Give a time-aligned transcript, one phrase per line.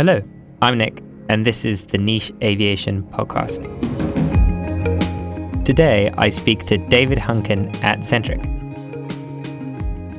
[0.00, 0.22] Hello,
[0.62, 3.66] I'm Nick, and this is the Niche Aviation Podcast.
[5.66, 8.42] Today, I speak to David Hunkin at Centrik.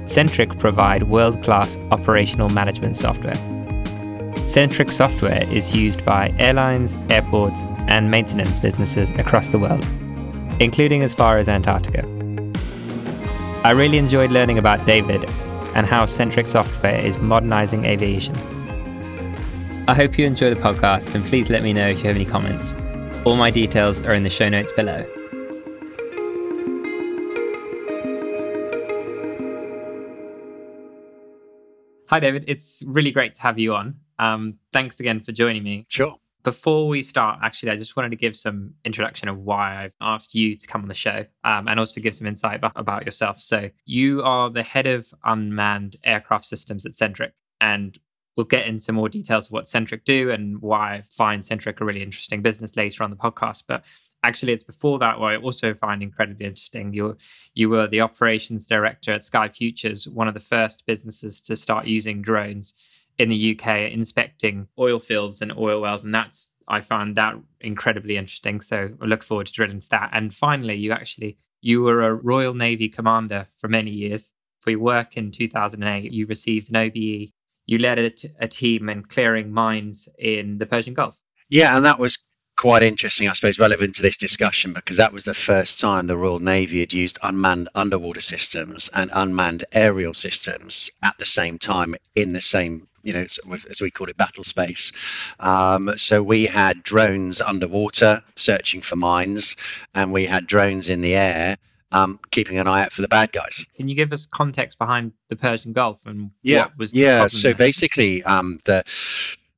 [0.04, 3.34] Centrik provide world class operational management software.
[4.44, 9.84] Centrik software is used by airlines, airports, and maintenance businesses across the world,
[10.60, 12.04] including as far as Antarctica.
[13.64, 15.26] I really enjoyed learning about David
[15.74, 18.36] and how Centrik software is modernizing aviation.
[19.88, 22.24] I hope you enjoy the podcast and please let me know if you have any
[22.24, 22.76] comments.
[23.26, 25.04] All my details are in the show notes below.
[32.10, 32.46] Hi, David.
[32.48, 33.96] It's really great to have you on.
[34.20, 35.88] Um, thanks again for joining me.
[35.90, 36.16] Sure.
[36.44, 40.36] Before we start, actually, I just wanted to give some introduction of why I've asked
[40.36, 43.42] you to come on the show um, and also give some insight about yourself.
[43.42, 47.32] So, you are the head of unmanned aircraft systems at Centrik.
[47.60, 47.98] And
[48.36, 51.86] we'll get into more details of what Centrik do and why I find Centrik a
[51.86, 53.64] really interesting business later on the podcast.
[53.68, 53.84] But
[54.24, 56.94] actually, it's before that why I also find incredibly interesting.
[56.94, 57.18] You
[57.54, 61.88] you were the operations director at Sky Futures, one of the first businesses to start
[61.88, 62.74] using drones
[63.18, 66.04] in the UK inspecting oil fields and oil wells.
[66.04, 68.62] And that's, I found that incredibly interesting.
[68.62, 70.10] So I look forward to drilling into that.
[70.14, 74.32] And finally, you actually, you were a Royal Navy commander for many years.
[74.62, 77.32] For your work in 2008, you received an OBE.
[77.66, 81.20] You led a, t- a team in clearing mines in the Persian Gulf.
[81.50, 82.18] Yeah, and that was
[82.58, 86.18] quite interesting, I suppose, relevant to this discussion because that was the first time the
[86.18, 91.96] Royal Navy had used unmanned underwater systems and unmanned aerial systems at the same time
[92.16, 93.26] in the same you know,
[93.70, 94.92] as we call it, battle space.
[95.40, 99.56] Um, so we had drones underwater searching for mines,
[99.96, 101.58] and we had drones in the air
[101.92, 103.66] um, keeping an eye out for the bad guys.
[103.76, 107.28] Can you give us context behind the Persian Gulf and yeah, what was yeah?
[107.28, 107.56] So there?
[107.56, 108.84] basically, um, the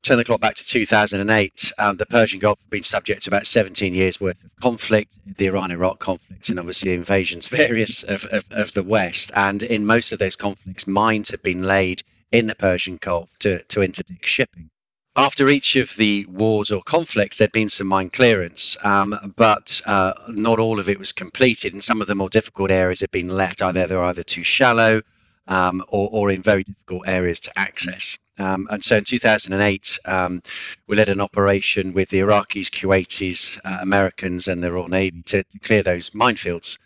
[0.03, 3.47] turn the clock back to 2008, um, the Persian Gulf had been subject to about
[3.47, 8.43] 17 years worth of conflict, the Iran-Iraq conflict, and obviously the invasions various of, of,
[8.51, 9.31] of the West.
[9.35, 13.63] And in most of those conflicts, mines had been laid in the Persian Gulf to,
[13.63, 14.69] to interdict shipping.
[15.15, 20.13] After each of the wars or conflicts, there'd been some mine clearance, um, but uh,
[20.29, 21.71] not all of it was completed.
[21.71, 25.03] And some of the more difficult areas had been left either they're either too shallow
[25.47, 28.17] um, or, or in very difficult areas to access.
[28.39, 30.41] Um, and so in 2008, um,
[30.87, 35.43] we led an operation with the Iraqis, Kuwaitis, uh, Americans, and the Royal Navy to,
[35.61, 36.79] clear those minefields.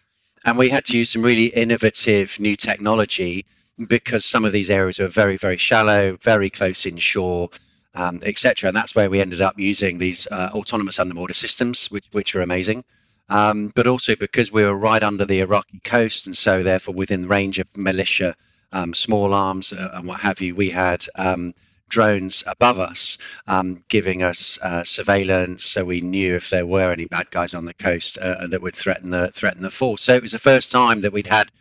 [0.44, 3.46] And we had to use some really innovative new technology
[3.88, 7.50] because some of these areas are very, very shallow, very close inshore,
[7.98, 8.68] um, etc.
[8.70, 12.42] And that's where we ended up using these uh, autonomous underwater systems, which, which are
[12.42, 12.84] amazing.
[13.30, 17.28] Um, but also because we were right under the Iraqi coast, and so therefore within
[17.28, 18.36] range of militia,
[18.72, 21.54] um, small arms, uh, and what have you, we had um,
[21.90, 27.06] drones above us, um, giving us uh, surveillance, so we knew if there were any
[27.06, 30.02] bad guys on the coast uh, that would threaten the threaten the force.
[30.02, 31.52] So it was the first time that we'd had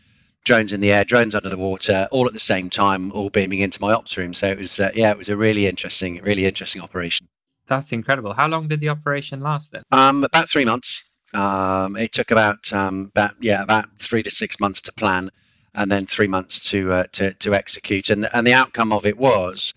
[0.46, 3.58] drones in the air, drones under the water, all at the same time, all beaming
[3.58, 4.32] into my ops room.
[4.32, 7.28] So it was, uh, yeah, it was a really interesting, really interesting operation.
[7.66, 8.32] That's incredible.
[8.32, 9.82] How long did the operation last then?
[9.92, 11.04] Um, about three months.
[11.34, 15.30] Um, it took about, um, about, yeah, about three to six months to plan,
[15.74, 18.08] and then three months to uh, to, to execute.
[18.08, 19.74] And and the outcome of it was.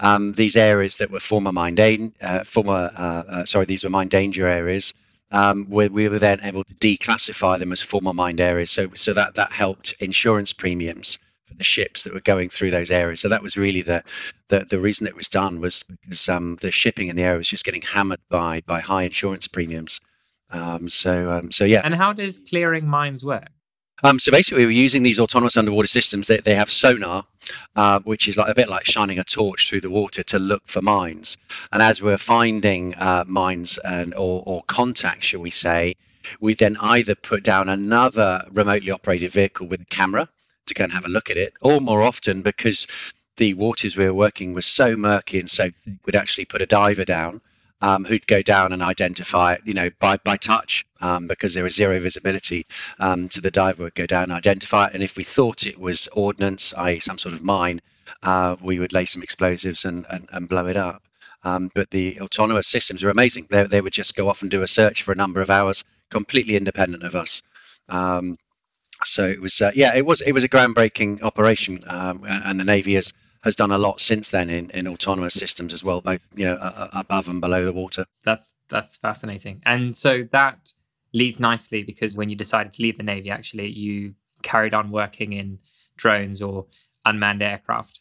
[0.00, 3.90] Um, these areas that were former mine da- uh, former uh, uh, sorry these were
[3.90, 4.94] mine danger areas
[5.32, 8.70] um, we, we were then able to declassify them as former mined areas.
[8.70, 12.90] So, so that that helped insurance premiums for the ships that were going through those
[12.90, 13.20] areas.
[13.20, 14.04] So that was really the
[14.48, 17.48] the, the reason it was done was because um, the shipping in the area was
[17.48, 20.00] just getting hammered by by high insurance premiums.
[20.50, 21.80] Um, so um, so yeah.
[21.82, 23.48] And how does clearing mines work?
[24.04, 26.26] Um, so basically, we're using these autonomous underwater systems.
[26.26, 27.24] That they, they have sonar,
[27.76, 30.62] uh, which is like a bit like shining a torch through the water to look
[30.66, 31.36] for mines.
[31.72, 35.94] And as we're finding uh, mines and or, or contacts, shall we say,
[36.40, 40.28] we then either put down another remotely operated vehicle with a camera
[40.66, 42.86] to go and have a look at it, or more often because
[43.36, 46.66] the waters we were working was so murky and so thick, we'd actually put a
[46.66, 47.40] diver down
[47.82, 51.74] um, who'd go down and identify you know, by, by touch um, because there was
[51.74, 52.64] zero visibility.
[53.00, 54.94] Um, so the diver would go down and identify it.
[54.94, 57.80] And if we thought it was ordnance, i.e., some sort of mine,
[58.22, 61.02] uh, we would lay some explosives and, and, and blow it up.
[61.44, 63.48] Um, but the autonomous systems are amazing.
[63.50, 65.84] They, they would just go off and do a search for a number of hours,
[66.08, 67.42] completely independent of us.
[67.88, 68.38] Um,
[69.04, 72.64] so it was, uh, yeah, it was it was a groundbreaking operation, um, and the
[72.64, 76.26] Navy has has done a lot since then in, in autonomous systems as well, both
[76.34, 78.04] you know uh, above and below the water.
[78.24, 80.72] That's that's fascinating, and so that
[81.12, 85.32] leads nicely because when you decided to leave the navy, actually you carried on working
[85.32, 85.58] in
[85.96, 86.66] drones or
[87.04, 88.00] unmanned aircraft.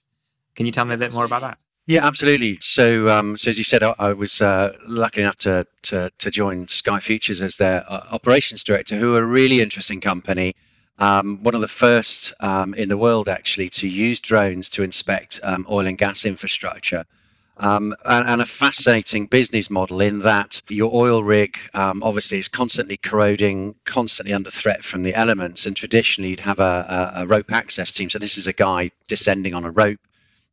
[0.56, 1.58] Can you tell me a bit more about that?
[1.88, 2.58] Yeah, absolutely.
[2.62, 6.32] So, um, so as you said, I, I was uh, lucky enough to, to, to
[6.32, 10.54] join Sky Futures as their uh, operations director, who are a really interesting company.
[11.00, 15.40] Um, one of the first um, in the world actually to use drones to inspect
[15.44, 17.06] um, oil and gas infrastructure.
[17.58, 22.48] Um, and, and, a fascinating business model in that your oil rig um, obviously is
[22.48, 25.66] constantly corroding, constantly under threat from the elements.
[25.68, 28.10] And traditionally, you'd have a, a, a rope access team.
[28.10, 30.00] So this is a guy descending on a rope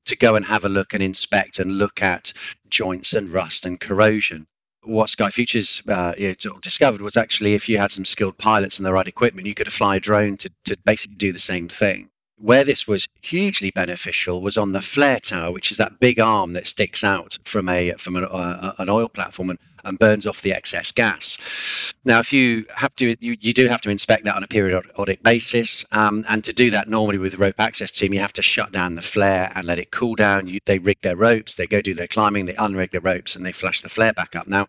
[0.05, 2.33] to go and have a look and inspect and look at
[2.69, 4.47] joints and rust and corrosion.
[4.83, 6.15] What Sky Futures uh,
[6.61, 9.73] discovered was actually if you had some skilled pilots and the right equipment, you could
[9.73, 12.11] fly a drone to, to basically do the same thing.
[12.37, 16.53] Where this was hugely beneficial was on the flare tower, which is that big arm
[16.53, 20.43] that sticks out from a from an, uh, an oil platform and, and burns off
[20.43, 21.39] the excess gas.
[22.05, 25.23] Now, if you have to, you, you do have to inspect that on a periodic
[25.23, 28.43] basis, um, and to do that normally with the rope access team, you have to
[28.43, 30.47] shut down the flare and let it cool down.
[30.47, 33.45] You, they rig their ropes, they go do their climbing, they unrig the ropes, and
[33.45, 34.47] they flush the flare back up.
[34.49, 34.67] Now,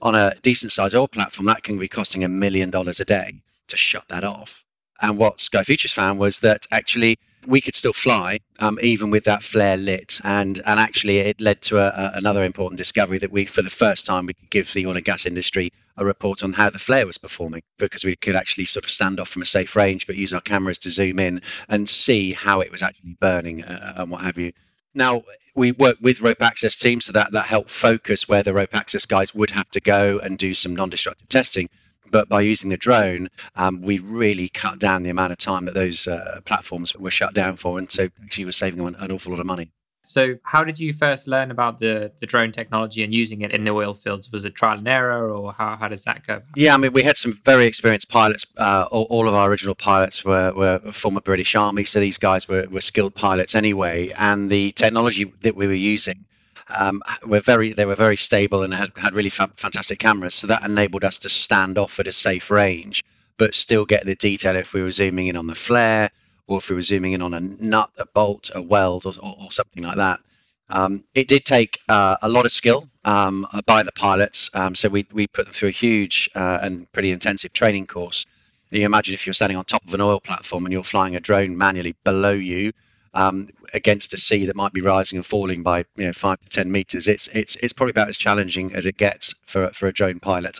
[0.00, 3.34] on a decent sized oil platform, that can be costing a million dollars a day
[3.68, 4.64] to shut that off.
[5.00, 9.24] And what Sky Futures found was that actually we could still fly um, even with
[9.24, 10.20] that flare lit.
[10.24, 13.70] And and actually, it led to a, a, another important discovery that we, for the
[13.70, 16.78] first time, we could give the oil and gas industry a report on how the
[16.78, 20.06] flare was performing because we could actually sort of stand off from a safe range,
[20.06, 23.94] but use our cameras to zoom in and see how it was actually burning uh,
[23.96, 24.52] and what have you.
[24.94, 25.22] Now,
[25.54, 29.04] we work with rope access teams, so that, that helped focus where the rope access
[29.06, 31.68] guys would have to go and do some non destructive testing
[32.12, 35.74] but by using the drone, um, we really cut down the amount of time that
[35.74, 39.10] those uh, platforms were shut down for, and so actually was saving them an, an
[39.10, 39.72] awful lot of money.
[40.04, 43.62] So, how did you first learn about the, the drone technology and using it in
[43.64, 44.30] the oil fields?
[44.32, 46.40] Was it trial and error, or how, how does that go?
[46.56, 48.44] Yeah, I mean, we had some very experienced pilots.
[48.56, 52.48] Uh, all, all, of our original pilots were, were former British Army, so these guys
[52.48, 54.12] were, were skilled pilots anyway.
[54.16, 56.24] And the technology that we were using
[56.68, 60.34] um, were very they were very stable and had, had really fa- fantastic cameras.
[60.34, 63.04] So that enabled us to stand off at a safe range,
[63.38, 66.10] but still get the detail if we were zooming in on the flare
[66.46, 69.36] or if we were zooming in on a nut, a bolt, a weld, or, or,
[69.40, 70.20] or something like that.
[70.68, 74.50] Um, it did take uh, a lot of skill um, by the pilots.
[74.54, 78.24] Um, so we, we put them through a huge uh, and pretty intensive training course.
[78.70, 81.20] You imagine if you're standing on top of an oil platform and you're flying a
[81.20, 82.72] drone manually below you,
[83.14, 86.48] um, against a sea that might be rising and falling by you know five to
[86.48, 87.08] ten meters.
[87.08, 90.58] It's it's it's probably about as challenging as it gets for for a drone pilot.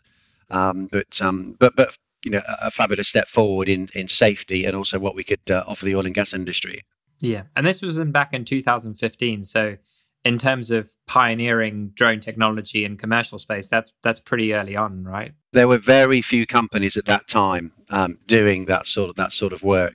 [0.51, 4.77] Um, but um, but but you know a, fabulous step forward in in safety and
[4.77, 6.83] also what we could uh, offer the oil and gas industry.
[7.21, 9.45] Yeah, and this was in back in 2015.
[9.45, 9.77] So
[10.25, 15.33] in terms of pioneering drone technology in commercial space, that's that's pretty early on, right?
[15.53, 19.53] There were very few companies at that time um, doing that sort of that sort
[19.53, 19.95] of work,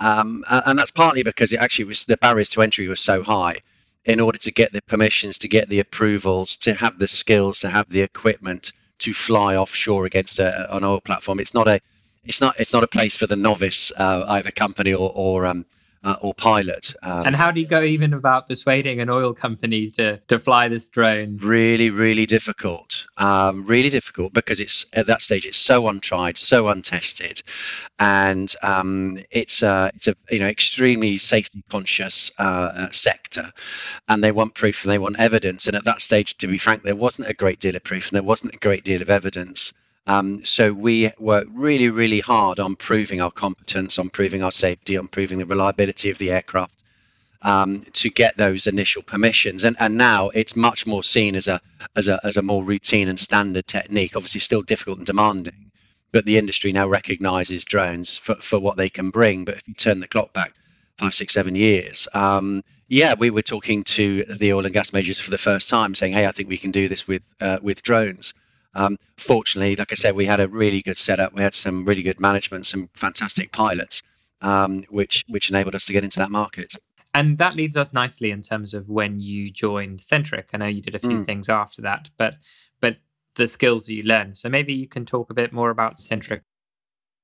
[0.00, 3.56] um, and that's partly because it actually was the barriers to entry were so high.
[4.04, 7.68] In order to get the permissions, to get the approvals, to have the skills, to
[7.68, 11.78] have the equipment to fly offshore against a, an oil platform, it's not a
[12.24, 15.66] it's not it's not a place for the novice, uh, either company or, or um,
[16.04, 16.94] uh, or pilot.
[17.02, 20.68] Um, and how do you go even about persuading an oil company to to fly
[20.68, 21.36] this drone?
[21.38, 23.06] Really, really difficult.
[23.16, 27.42] Um, really difficult because it's at that stage it's so untried, so untested,
[27.98, 33.52] and um, it's a, it's a you know extremely safety conscious uh, uh, sector,
[34.08, 35.66] and they want proof and they want evidence.
[35.66, 38.16] And at that stage, to be frank, there wasn't a great deal of proof and
[38.16, 39.72] there wasn't a great deal of evidence.
[40.08, 44.96] Um, so we work really, really hard on proving our competence, on proving our safety,
[44.96, 46.82] on proving the reliability of the aircraft
[47.42, 49.64] um, to get those initial permissions.
[49.64, 51.60] And and now it's much more seen as a
[51.94, 54.16] as a as a more routine and standard technique.
[54.16, 55.70] Obviously, still difficult and demanding,
[56.10, 59.44] but the industry now recognises drones for for what they can bring.
[59.44, 60.54] But if you turn the clock back
[60.98, 62.08] five, six, seven years.
[62.14, 65.94] Um, yeah, we were talking to the oil and gas majors for the first time,
[65.94, 68.32] saying, "Hey, I think we can do this with uh, with drones."
[68.74, 71.32] Um, fortunately, like I said, we had a really good setup.
[71.32, 74.02] We had some really good management, some fantastic pilots,
[74.40, 76.74] um, which which enabled us to get into that market.
[77.14, 80.50] And that leads us nicely in terms of when you joined Centrik.
[80.52, 81.24] I know you did a few mm.
[81.24, 82.36] things after that, but
[82.80, 82.98] but
[83.34, 84.36] the skills you learned.
[84.36, 86.42] So maybe you can talk a bit more about Centrik.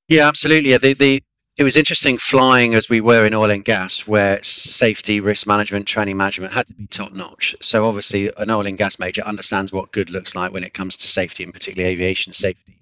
[0.08, 0.76] Yeah, absolutely.
[0.76, 1.22] The the
[1.56, 5.86] it was interesting flying as we were in oil and gas, where safety, risk management,
[5.86, 7.54] training management had to be top notch.
[7.60, 10.96] So obviously, an oil and gas major understands what good looks like when it comes
[10.96, 12.76] to safety, and particularly aviation safety.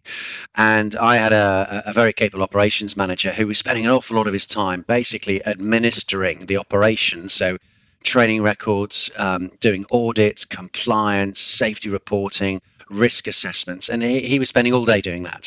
[0.56, 4.26] And I had a, a very capable operations manager who was spending an awful lot
[4.26, 7.34] of his time basically administering the operations.
[7.34, 7.58] So
[8.04, 14.72] training records, um, doing audits, compliance, safety reporting, risk assessments, and he, he was spending
[14.72, 15.46] all day doing that.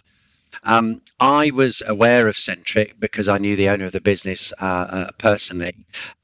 [0.65, 4.65] Um, I was aware of Centrik because I knew the owner of the business uh,
[4.65, 5.75] uh, personally,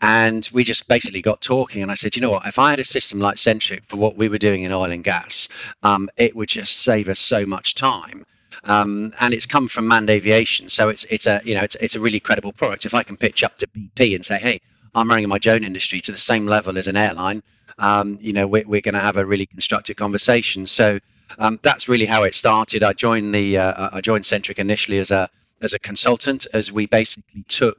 [0.02, 1.82] and we just basically got talking.
[1.84, 2.48] And I said, you know what?
[2.48, 5.04] If I had a system like Centrik for what we were doing in oil and
[5.04, 5.48] gas,
[5.84, 8.26] um, it would just save us so much time.
[8.66, 11.96] Um, and it's come from Manned Aviation, so it's it's a you know it's it's
[11.96, 12.86] a really credible product.
[12.86, 14.60] If I can pitch up to BP and say, hey,
[14.96, 17.44] I'm running my drone industry to the same level as an airline,
[17.80, 20.68] um, you know, we're, we're going to have a really constructive conversation.
[20.68, 21.00] So
[21.40, 22.84] um, that's really how it started.
[22.84, 25.30] I joined the uh, I joined Centrik initially as a
[25.62, 27.78] as a consultant, as we basically took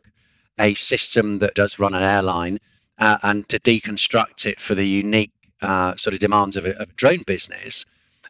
[0.60, 2.58] a system that does run an airline
[2.98, 5.32] uh, and to deconstruct it for the unique
[5.62, 7.84] uh, sort of demands of a, of a drone business.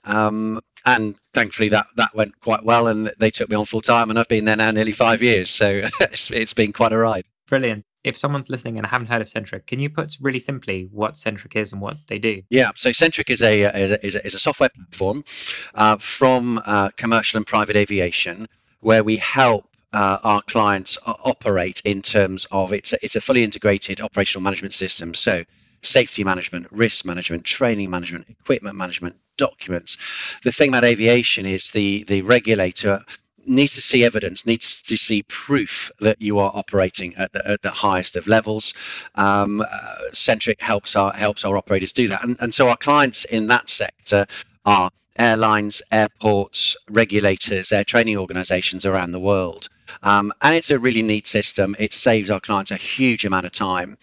[0.05, 4.11] Um, and thankfully that that went quite well, and they took me on full time,
[4.11, 5.50] and I've been there now nearly five years.
[5.50, 7.26] So it's, it's been quite a ride.
[7.47, 11.14] Brilliant if someone's listening and haven't heard of Centrik, can you put really simply what
[11.14, 12.42] Centrik is and what they do?
[12.50, 15.25] Yeah, so Centrik is a is a, is a, is a software platform
[15.75, 18.49] uh, from uh, commercial and private aviation
[18.80, 23.44] where we help uh, our clients operate in terms of it's a, it's a fully
[23.44, 25.14] integrated operational management system.
[25.14, 25.44] So
[25.82, 29.99] safety management, risk management, training management, equipment management, documents.
[30.44, 33.04] The thing about aviation is the the regulator
[33.46, 37.62] needs to see evidence, needs to see proof that you are operating at the, at
[37.62, 38.75] the highest of levels.
[39.16, 43.25] Um, uh, Centrik helps our helps our operators do that, and, and so our clients
[43.26, 44.26] in that sector
[44.64, 49.68] are airlines, airports, regulators, air training organisations around the world.
[50.02, 51.76] Um, and it's a really neat system.
[51.78, 53.99] It saves our clients a huge amount of time.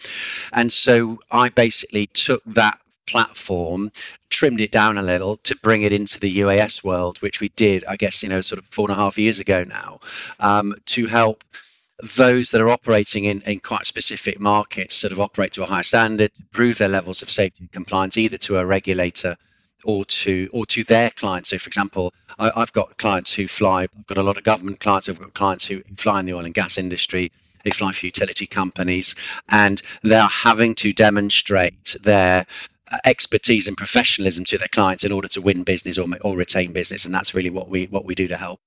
[0.52, 2.78] And so I basically took that
[3.10, 3.90] platform,
[4.30, 7.84] trimmed it down a little to bring it into the UAS world, which we did,
[7.86, 10.00] I guess, you know, sort of four and a half years ago now,
[10.38, 11.44] um, to help
[12.16, 15.82] those that are operating in, in quite specific markets sort of operate to a high
[15.82, 19.36] standard, prove their levels of safety and compliance either to a regulator
[19.84, 21.50] or to or to their clients.
[21.50, 23.82] So, for example, I, have got clients who fly.
[23.82, 25.08] I've got a lot of government clients.
[25.08, 27.30] I've got clients who fly in the oil and gas industry.
[27.64, 29.14] They fly for utility companies,
[29.50, 32.46] and they're having to demonstrate their
[33.04, 37.04] expertise and professionalism to their clients in order to win business or, or retain business
[37.04, 38.60] and that's really what we what we do to help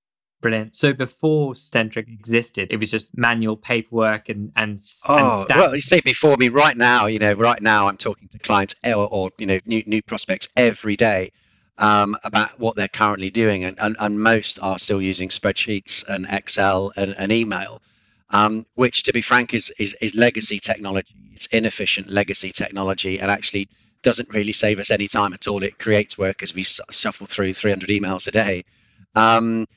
[0.43, 0.75] Brilliant.
[0.75, 4.77] So before Centrik existed, it was just manual paperwork and and,
[5.07, 7.05] oh, and well, you say before me right now.
[7.05, 10.49] You know, right now I'm talking to clients or, or you know new new prospects
[10.57, 11.31] every day
[11.77, 16.27] um, about what they're currently doing, and, and and most are still using spreadsheets and
[16.29, 17.81] Excel and, and email,
[18.31, 21.15] um, which to be frank is, is is legacy technology.
[21.31, 23.69] It's inefficient legacy technology, and actually
[24.03, 25.63] doesn't really save us any time at all.
[25.63, 28.63] It creates work as we shuffle through 300 emails a day.
[29.15, 29.67] Um,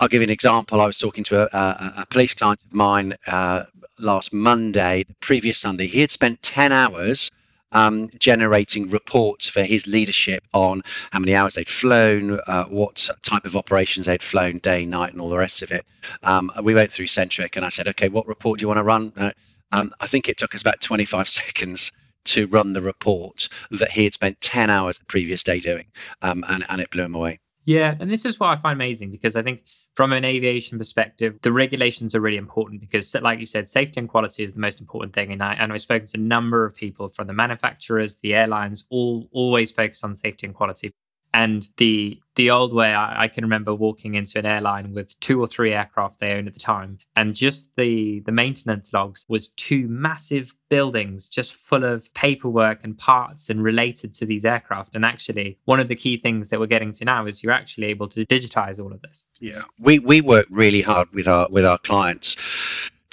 [0.00, 0.80] I'll give you an example.
[0.80, 3.64] I was talking to a, a, a police client of mine uh,
[3.98, 5.86] last Monday, the previous Sunday.
[5.86, 7.30] He had spent 10 hours
[7.72, 13.44] um, generating reports for his leadership on how many hours they'd flown, uh, what type
[13.44, 15.84] of operations they'd flown, day, night, and all the rest of it.
[16.22, 18.84] Um, we went through Centrik and I said, okay, what report do you want to
[18.84, 19.12] run?
[19.16, 19.32] Uh,
[19.72, 21.92] um, I think it took us about 25 seconds
[22.28, 25.86] to run the report that he had spent 10 hours the previous day doing.
[26.22, 27.40] Um, and, and it blew him away.
[27.66, 29.64] Yeah, and this is what I find amazing because I think
[29.94, 34.08] from an aviation perspective, the regulations are really important because, like you said, safety and
[34.08, 35.32] quality is the most important thing.
[35.32, 38.86] And I and I've spoken to a number of people from the manufacturers, the airlines,
[38.88, 40.94] all always focus on safety and quality.
[41.36, 45.38] And the the old way, I, I, can remember walking into an airline with two
[45.38, 49.48] or three aircraft they owned at the time, and just the the maintenance logs was
[49.48, 54.96] two massive buildings just full of paperwork and parts and related to these aircraft.
[54.96, 57.88] And actually, one of the key things that we're getting to now is you're actually
[57.88, 59.26] able to digitize all of this.
[59.38, 62.34] Yeah, we we work really hard with our with our clients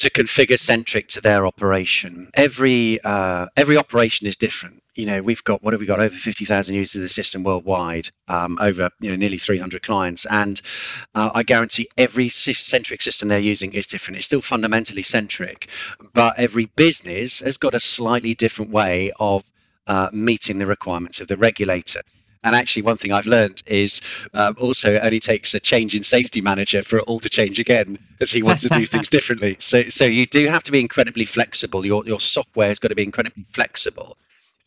[0.03, 2.29] to configure centrik to their operation.
[2.35, 6.15] Every uh, every operation is different you know, we've got what have we got over
[6.15, 10.61] 50,000 users of the system worldwide, um, over you know nearly 300 clients, and
[11.15, 14.17] uh, I guarantee every centrik system they're using is different.
[14.17, 15.67] It's still fundamentally centrik,
[16.13, 19.43] but every business has got a slightly different way of
[19.87, 22.01] uh, meeting the requirements of the regulator.
[22.43, 24.01] And actually, one thing I've learned is
[24.33, 27.59] um, also it only takes a change in safety manager for it all to change
[27.59, 29.57] again, as he wants to do things differently.
[29.61, 31.85] So, so you do have to be incredibly flexible.
[31.85, 34.17] Your your software has got to be incredibly flexible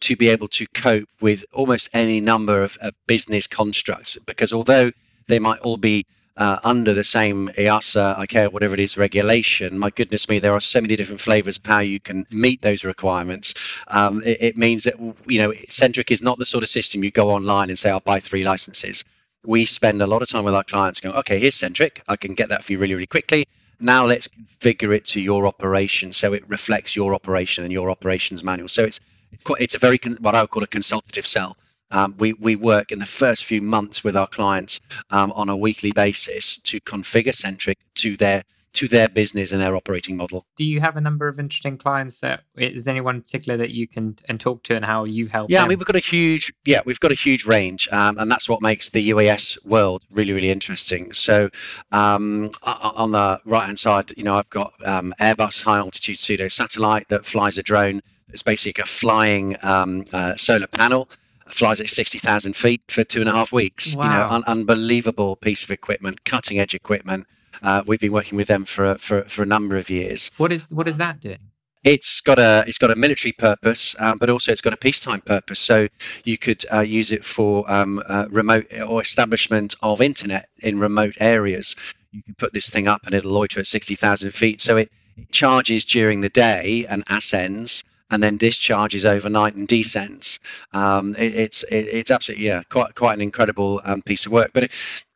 [0.00, 4.18] to be able to cope with almost any number of, of business constructs.
[4.26, 4.90] Because although
[5.26, 6.06] they might all be
[6.36, 10.60] uh, under the same EASA, ICAO, whatever it is, regulation, my goodness me, there are
[10.60, 13.54] so many different flavors of how you can meet those requirements.
[13.88, 14.94] Um, it, it, means that,
[15.26, 18.00] you know, Centrik is not the sort of system you go online and say, I'll
[18.00, 19.04] buy three licenses.
[19.44, 22.00] We spend a lot of time with our clients going, okay, here's Centrik.
[22.08, 23.46] I can get that for you really, really quickly.
[23.78, 28.42] Now let's configure it to your operation so it reflects your operation and your operations
[28.42, 28.68] manual.
[28.68, 29.00] So it's
[29.32, 31.56] it's quite it's a very what I would call a consultative sell.
[31.90, 35.56] Um, we, we work in the first few months with our clients um, on a
[35.56, 38.42] weekly basis to configure Centrik to their
[38.76, 40.44] to their business and their operating model.
[40.56, 44.16] Do you have a number of interesting clients that is anyone particular that you can
[44.28, 45.50] and talk to and how you help?
[45.50, 45.64] Yeah, them?
[45.64, 48.50] I mean we've got a huge yeah we've got a huge range, um, and that's
[48.50, 51.12] what makes the UAS world really really interesting.
[51.14, 51.48] So
[51.92, 56.48] um, on the right hand side, you know I've got um, Airbus high altitude pseudo
[56.48, 58.02] satellite that flies a drone.
[58.28, 61.08] It's basically a flying um, uh, solar panel
[61.48, 63.94] flies at 60,000 feet for two and a half weeks.
[63.94, 64.04] Wow.
[64.04, 67.26] You know, un- unbelievable piece of equipment, cutting edge equipment.
[67.62, 70.30] Uh, we've been working with them for, for for a number of years.
[70.36, 71.38] What is what is that doing?
[71.84, 75.20] It's got a it's got a military purpose, um, but also it's got a peacetime
[75.20, 75.60] purpose.
[75.60, 75.88] So
[76.24, 81.14] you could uh, use it for um, uh, remote or establishment of internet in remote
[81.20, 81.76] areas.
[82.12, 84.60] You can put this thing up and it'll loiter at sixty thousand feet.
[84.60, 90.38] So it, it charges during the day and ascends, and then discharges overnight and descends.
[90.72, 94.50] Um, it, it's it, it's absolutely yeah quite quite an incredible um, piece of work.
[94.52, 94.72] But it,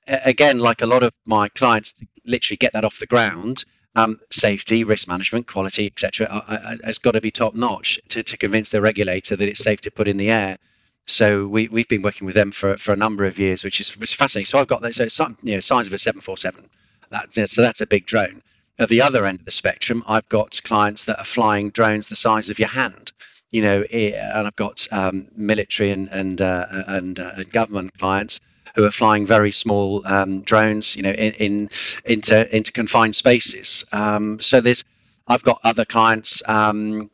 [0.07, 1.95] again, like a lot of my clients,
[2.25, 3.65] literally get that off the ground,
[3.97, 8.71] um, safety, risk management, quality, etc., has got to be top notch to, to convince
[8.71, 10.59] the regulator that it's safe to put in the air.
[11.07, 13.97] So we we've been working with them for, for a number of years, which is,
[13.97, 14.47] which is fascinating.
[14.47, 14.95] So I've got that.
[14.95, 16.69] So it's you know size of a 747.
[17.11, 18.43] That's so that's a big drone.
[18.81, 22.17] At the other end of the spectrum, I've got clients that are flying drones the
[22.17, 23.13] size of your hand.
[23.51, 28.41] You know, and I've got um, military and and uh, and, uh, government clients
[28.75, 31.71] who are flying very small um, drones, you know, in, in,
[32.07, 33.85] into into confined spaces.
[33.93, 34.83] Um, so there's,
[35.29, 36.43] I've got other clients.
[36.49, 37.11] Um,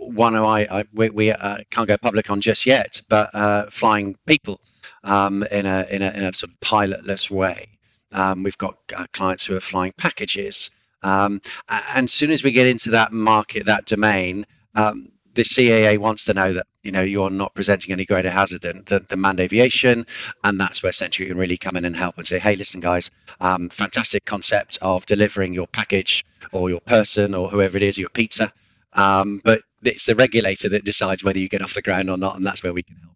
[0.00, 3.70] one who I, I we, we uh, can't go public on just yet, but uh,
[3.70, 4.60] flying people
[5.04, 7.68] um, in a in a in a sort of pilotless way.
[8.12, 10.70] Um, we've got uh, clients who are flying packages.
[11.02, 15.98] Um, and as soon as we get into that market, that domain, um, the CAA
[15.98, 19.40] wants to know that you know you're not presenting any greater hazard than, than manned
[19.40, 20.06] aviation,
[20.44, 23.10] and that's where Centrik can really come in and help and say, hey, listen, guys,
[23.40, 28.08] um, fantastic concept of delivering your package or your person or whoever it is, your
[28.10, 28.52] pizza,
[28.94, 32.36] um, but it's the regulator that decides whether you get off the ground or not,
[32.36, 33.09] and that's where we can help.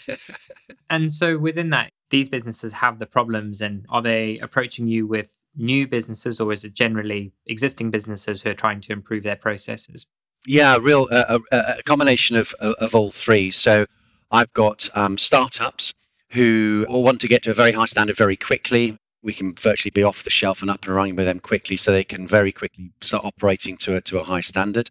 [0.90, 5.36] and so within that, these businesses have the problems, and are they approaching you with
[5.56, 10.06] new businesses, or is it generally existing businesses who are trying to improve their processes?
[10.46, 13.50] Yeah, real uh, a, a, combination of, of all three.
[13.50, 13.86] So
[14.30, 15.92] I've got um, startups
[16.30, 18.96] who all want to get to a very high standard very quickly.
[19.22, 21.90] We can virtually be off the shelf and up and running with them quickly, so
[21.90, 24.90] they can very quickly start operating to a, to a high standard.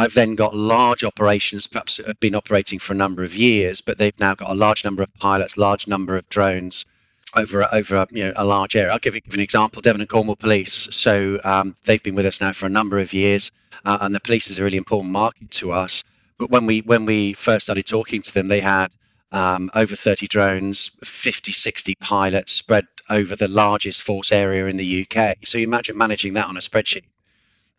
[0.00, 3.98] I've then got large operations, perhaps have been operating for a number of years, but
[3.98, 6.86] they've now got a large number of pilots, large number of drones
[7.36, 8.92] over over you know a large area.
[8.92, 10.88] I'll give you, give an example: Devon and Cornwall Police.
[10.90, 13.52] So um, they've been with us now for a number of years
[13.84, 16.02] uh, and the police is a really important market to us.
[16.38, 18.88] But when we when we first started talking to them, they had
[19.32, 25.06] um, over 30 drones, 50, 60 pilots spread over the largest force area in the
[25.06, 25.36] UK.
[25.44, 27.04] So you imagine managing that on a spreadsheet.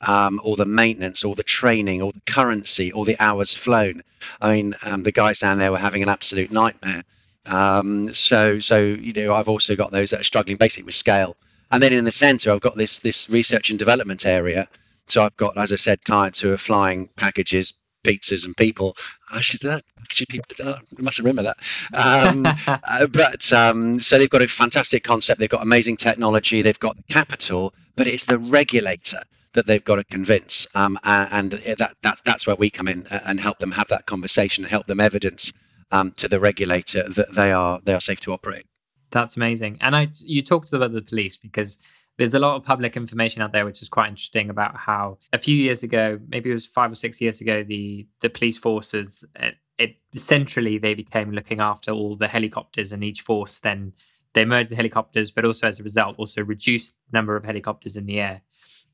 [0.01, 4.01] Um, all the maintenance, all the training, all the currency, all the hours flown.
[4.41, 7.03] I mean, um, the guys down there were having an absolute nightmare.
[7.45, 11.35] Um, so, so you know, I've also got those that are struggling basically with scale.
[11.71, 14.67] And then in the centre, I've got this this research and development area
[15.11, 18.95] so I've got, as I said, clients who are flying packages, pizzas, and people.
[19.31, 20.73] I should that packaging people.
[20.73, 21.57] I must remember that.
[21.93, 25.39] Um, uh, but um, so they've got a fantastic concept.
[25.39, 26.61] They've got amazing technology.
[26.61, 29.21] They've got the capital, but it's the regulator
[29.53, 30.67] that they've got to convince.
[30.75, 34.63] Um, and, that, that that's where we come in and help them have that conversation
[34.63, 35.51] help them evidence
[35.91, 38.65] um, to the regulator that they are they are safe to operate.
[39.11, 39.77] That's amazing.
[39.81, 41.79] And I you talked about the police because
[42.17, 45.37] there's a lot of public information out there which is quite interesting about how a
[45.37, 49.25] few years ago maybe it was five or six years ago the the police forces
[49.35, 53.91] it, it centrally they became looking after all the helicopters and each force then
[54.33, 57.97] they merged the helicopters but also as a result also reduced the number of helicopters
[57.97, 58.41] in the air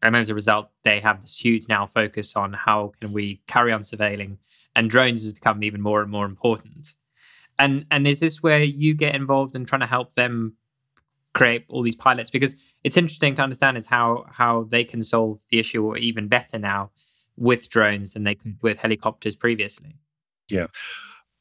[0.01, 3.71] and as a result they have this huge now focus on how can we carry
[3.71, 4.37] on surveilling
[4.75, 6.95] and drones has become even more and more important
[7.59, 10.55] and and is this where you get involved in trying to help them
[11.33, 15.41] create all these pilots because it's interesting to understand is how how they can solve
[15.51, 16.89] the issue or even better now
[17.37, 19.95] with drones than they could with helicopters previously.
[20.49, 20.67] Yeah.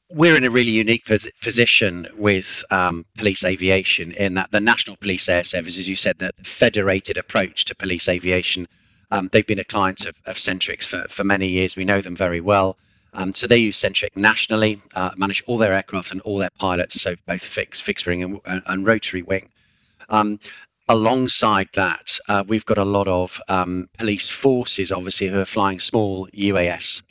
[0.08, 1.04] We're in a really unique
[1.42, 6.18] position with um, police aviation in that the National Police Air Service, as you said,
[6.18, 8.68] the federated approach to police aviation,
[9.10, 11.76] um, they've been a client of, of Centrik's for, for many years.
[11.76, 12.76] We know them very well.
[13.14, 17.00] Um, so they use Centrik nationally, uh, manage all their aircraft and all their pilots,
[17.00, 19.48] so both fixed, fixed wing and, and rotary wing.
[20.10, 20.38] Um,
[20.88, 25.80] alongside that, uh, we've got a lot of um, police forces, obviously, who are flying
[25.80, 27.02] small UAS.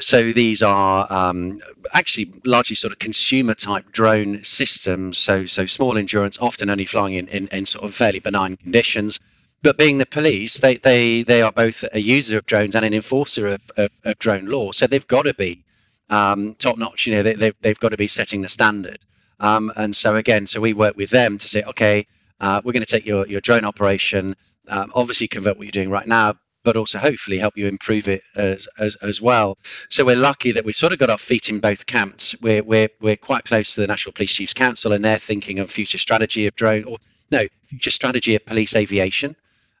[0.00, 1.60] So these are um,
[1.94, 5.18] actually largely sort of consumer type drone systems.
[5.18, 9.20] So so small endurance, often only flying in, in, in sort of fairly benign conditions.
[9.62, 12.94] But being the police, they they they are both a user of drones and an
[12.94, 14.72] enforcer of, of, of drone law.
[14.72, 15.64] So they've got to be
[16.10, 17.06] um, top notch.
[17.06, 18.98] You know, they, they've they've got to be setting the standard.
[19.40, 22.06] Um, and so again, so we work with them to say, okay,
[22.40, 24.36] uh, we're going to take your your drone operation,
[24.68, 26.34] um, obviously convert what you're doing right now,
[26.66, 29.56] but also hopefully help you improve it as, as, as well.
[29.88, 32.34] So we're lucky that we've sort of got our feet in both camps.
[32.42, 35.70] We're, we're, we're quite close to the National Police Chiefs Council and they're thinking of
[35.70, 36.98] future strategy of drone, or
[37.30, 39.36] no, future strategy of police aviation.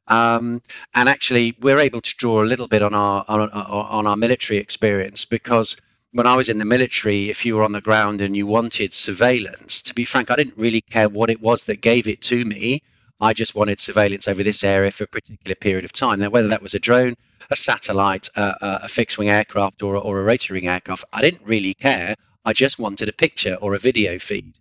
[0.06, 0.62] Um,
[0.94, 4.60] and actually, we're able to draw a little bit on our, on, on our military
[4.60, 5.76] experience because
[6.12, 8.94] when I was in the military, if you were on the ground and you wanted
[8.94, 12.44] surveillance, to be frank, I didn't really care what it was that gave it to
[12.44, 12.80] me.
[13.20, 16.20] I just wanted surveillance over this area for a particular period of time.
[16.20, 17.16] Now, whether that was a drone,
[17.50, 21.46] a satellite, uh, a fixed wing aircraft, or, or a rotary wing aircraft, I didn't
[21.46, 22.14] really care.
[22.44, 24.58] I just wanted a picture or a video feed.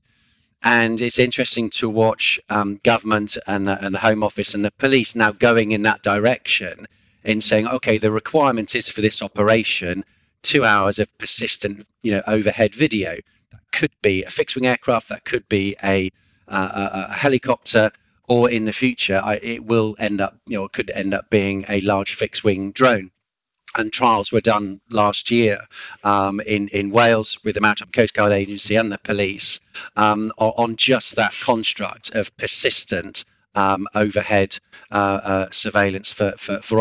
[0.64, 4.72] And it's interesting to watch um, government and the, and the Home Office and the
[4.72, 6.88] police now going in that direction
[7.24, 10.04] in saying, okay, the requirement is for this operation
[10.42, 13.18] two hours of persistent, you know, overhead video.
[13.52, 16.12] That could be a fixed wing aircraft, that could be a,
[16.48, 17.92] uh, a, a helicopter,
[18.28, 21.66] or in the future, I, it will end up, you know, could end up being
[21.70, 23.12] a large fixed wing drone.
[23.78, 25.60] And trials were done last year
[26.06, 29.60] um, in in Wales with the Maritime Coast Guard Agency and the police
[29.98, 34.58] um, on just that construct of persistent um, overhead
[34.92, 36.80] uh, uh, surveillance for, for, for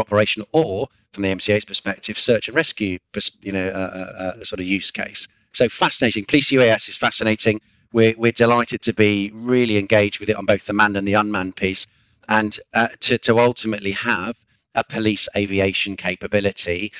[0.53, 2.99] or from the MCA's perspective, search and rescue,
[3.41, 5.27] you know, uh, uh, sort of use case.
[5.53, 6.25] So fascinating.
[6.25, 7.61] Police UAS is fascinating
[7.95, 11.15] we're, we're delighted to be really engaged with it on both the manned and the
[11.15, 11.87] unmanned piece.
[12.29, 14.37] And uh, to, to ultimately have
[14.75, 16.93] a police aviation capability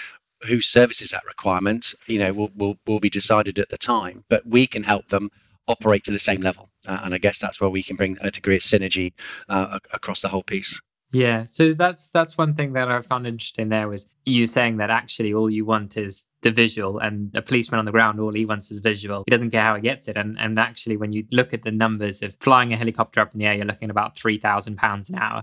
[0.47, 4.25] who services that requirement you know will, will, will be decided at the time.
[4.31, 5.31] But we can help them
[5.67, 6.71] operate to the same level.
[6.87, 9.15] Uh, and i guess that's where we can bring a degree of synergy
[9.49, 10.79] uh, across the whole piece
[11.15, 14.91] yeah, so that's that's one thing that I found interesting there was you saying that
[14.91, 18.45] actually all you want is the visual and a policeman on the ground all he
[18.45, 19.25] wants is visual.
[19.27, 20.17] He doesn't care how he gets it.
[20.17, 23.39] And and actually when you look at the numbers of flying a helicopter up in
[23.39, 25.43] the air, you're looking about three thousand pounds an hour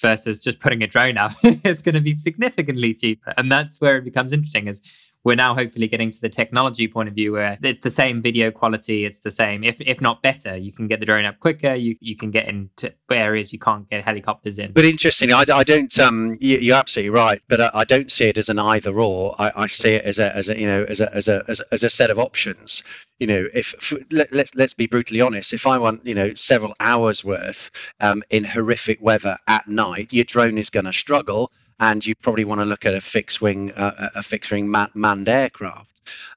[0.00, 1.32] versus just putting a drone up.
[1.42, 3.32] it's going to be significantly cheaper.
[3.36, 4.82] And that's where it becomes interesting is
[5.24, 8.50] we're now hopefully getting to the technology point of view where it's the same video
[8.50, 10.56] quality, it's the same, if if not better.
[10.56, 11.74] You can get the drone up quicker.
[11.74, 14.72] You you can get into areas you can't get helicopters in.
[14.72, 15.96] But interesting, I, I don't.
[15.98, 19.34] Um, you, are absolutely right, but I, I, don't see it as an either or.
[19.38, 21.60] I, I see it as a as a you know as a as a as
[21.70, 22.82] as a set of options.
[23.20, 25.52] You know, if, if let, let's let's be brutally honest.
[25.52, 30.24] If I want you know several hours worth um, in horrific weather at night, your
[30.24, 33.72] drone is going to struggle and you probably want to look at a fixed wing
[33.72, 35.88] uh, a fixed wing manned aircraft.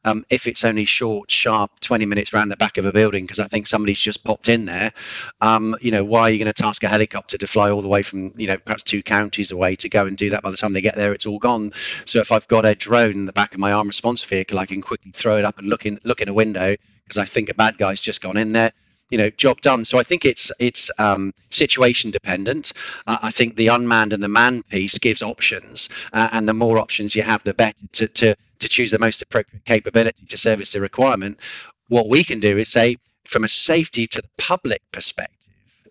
[0.03, 3.39] Um, if it's only short, sharp, 20 minutes around the back of a building, because
[3.39, 4.93] I think somebody's just popped in there,
[5.41, 7.87] um, you know, why are you going to task a helicopter to fly all the
[7.87, 10.43] way from, you know, perhaps two counties away to go and do that?
[10.43, 11.73] By the time they get there, it's all gone.
[12.05, 14.67] So if I've got a drone in the back of my arm response vehicle, I
[14.67, 17.49] can quickly throw it up and look in, look in a window because I think
[17.49, 18.71] a bad guy's just gone in there
[19.09, 19.85] you know job done.
[19.85, 22.73] So i think it's it's um, situation dependent.
[23.07, 26.77] Uh, i think the unmanned and the manned piece gives options uh, and the more
[26.77, 30.71] options you have the better to, to to choose the most appropriate capability to service
[30.71, 31.39] the requirement.
[31.89, 32.97] What we can do is say
[33.29, 35.35] from a safety to the public perspective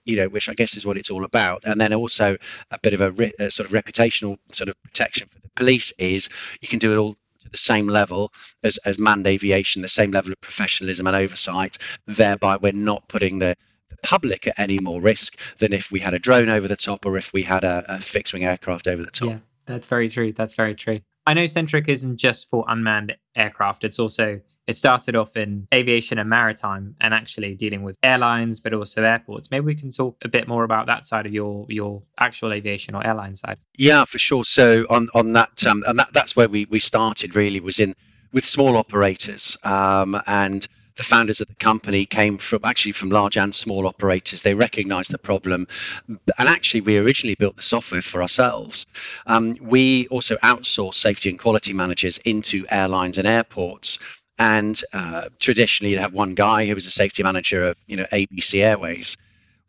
[0.04, 2.36] you know which i guess is what it's all about and then also
[2.70, 5.92] a bit of a, re- a sort of reputational sort of protection for the police
[5.98, 6.28] is
[6.60, 7.16] you can do it all
[7.54, 8.32] the same level
[8.64, 11.78] as, as manned aviation, the same level of professionalism and oversight.
[12.08, 13.56] Thereby, we're not putting the,
[14.02, 17.16] public at any more risk than if we had a drone over the top or
[17.16, 19.28] if we had a, a fixed wing aircraft over the top.
[19.28, 20.32] Yeah, that's very true.
[20.32, 21.00] That's very true.
[21.26, 26.18] I know Centrik isn't just for unmanned aircraft, it's also it started off in aviation
[26.18, 30.28] and maritime and actually dealing with airlines but also airports maybe we can talk a
[30.28, 34.18] bit more about that side of your your actual aviation or airline side yeah for
[34.18, 37.78] sure so on on that um, and that that's where we we started really was
[37.78, 37.94] in
[38.32, 43.36] with small operators um, and the founders of the company came from actually from large
[43.36, 44.42] and small operators.
[44.42, 45.66] They recognized the problem.
[46.08, 48.86] And actually, we originally built the software for ourselves.
[49.26, 53.98] Um, we also outsource safety and quality managers into airlines and airports.
[54.38, 58.06] And uh, traditionally, you'd have one guy who was a safety manager of, you know,
[58.12, 59.16] ABC Airways.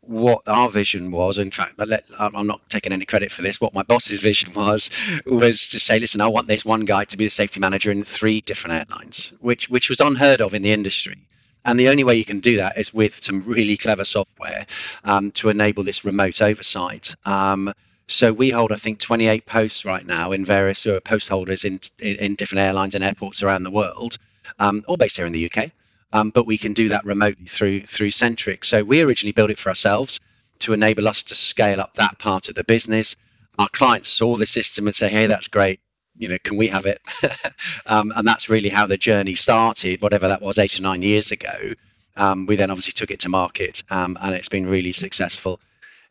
[0.00, 1.80] What our vision was, in fact,
[2.18, 3.60] I'm not taking any credit for this.
[3.60, 4.88] What my boss's vision was
[5.26, 8.04] was to say, listen, I want this one guy to be the safety manager in
[8.04, 11.16] three different airlines, which which was unheard of in the industry.
[11.64, 14.66] And the only way you can do that is with some really clever software
[15.04, 17.14] um, to enable this remote oversight.
[17.24, 17.72] Um,
[18.08, 21.80] So we hold, I think, 28 posts right now in various uh, post holders in,
[21.98, 24.16] in, in different airlines and airports around the world,
[24.58, 25.70] um, all based here in the UK.
[26.12, 28.64] Um, but we can do that remotely through through Centrik.
[28.64, 30.20] So we originally built it for ourselves
[30.60, 33.16] to enable us to scale up that part of the business.
[33.58, 35.80] Our clients saw the system and say, "Hey, that's great.
[36.16, 37.00] You know, can we have it?"
[37.86, 40.00] um, and that's really how the journey started.
[40.00, 41.72] Whatever that was, eight or nine years ago.
[42.18, 45.60] Um, we then obviously took it to market, um, and it's been really successful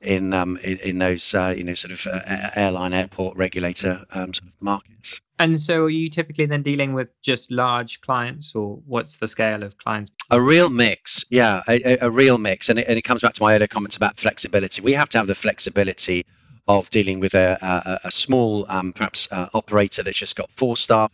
[0.02, 4.34] in um, in, in, those uh, you know sort of uh, airline airport regulator um,
[4.34, 5.22] sort of markets.
[5.38, 9.64] And so, are you typically then dealing with just large clients, or what's the scale
[9.64, 10.12] of clients?
[10.32, 13.44] A real mix, yeah, a, a real mix, and it, and it comes back to
[13.44, 14.82] my earlier comments about flexibility.
[14.82, 16.26] We have to have the flexibility
[16.68, 20.78] of dealing with a, a, a small, um, perhaps uh, operator that's just got four
[20.78, 21.12] staff,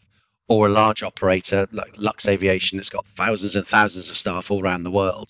[0.47, 4.83] or a large operator like Luxaviation that's got thousands and thousands of staff all around
[4.83, 5.29] the world.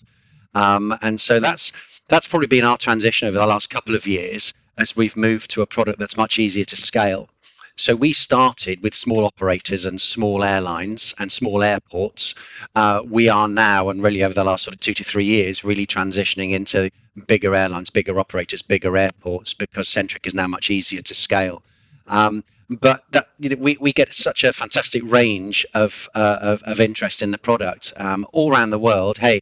[0.54, 1.72] Um, and so that's
[2.08, 5.62] that's probably been our transition over the last couple of years as we've moved to
[5.62, 7.28] a product that's much easier to scale.
[7.76, 12.34] So we started with small operators and small airlines and small airports.
[12.74, 15.64] Uh, we are now, and really over the last sort of two to three years,
[15.64, 16.90] really transitioning into
[17.26, 21.62] bigger airlines, bigger operators, bigger airports because Centrik is now much easier to scale.
[22.08, 26.62] Um, but that you know, we, we get such a fantastic range of, uh, of,
[26.64, 29.18] of interest in the product um, all around the world.
[29.18, 29.40] Hey,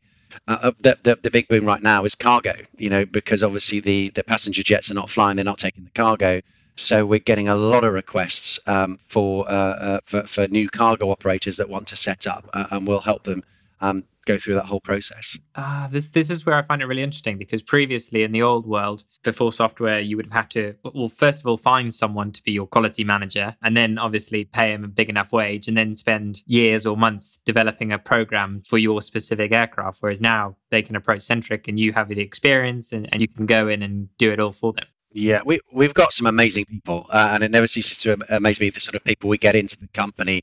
[0.49, 3.81] uh, uh, the, the, the big boom right now is cargo, you know, because obviously
[3.81, 6.41] the, the passenger jets are not flying, they're not taking the cargo.
[6.77, 11.11] So we're getting a lot of requests um, for, uh, uh, for, for new cargo
[11.11, 13.43] operators that want to set up, uh, and we'll help them
[13.81, 15.39] um, go through that whole process.
[15.57, 18.67] Ah, this this is where I find it really interesting because previously in the old
[18.67, 22.43] world, before software, you would have had to well, first of all, find someone to
[22.43, 25.95] be your quality manager, and then obviously pay him a big enough wage, and then
[25.95, 29.99] spend years or months developing a program for your specific aircraft.
[30.01, 33.47] Whereas now they can approach Centrik, and you have the experience, and, and you can
[33.47, 34.87] go in and do it all for them.
[35.13, 38.71] Yeah, we we've got some amazing people, uh, and it never ceases to amaze me
[38.71, 40.43] the sort of people we get into the company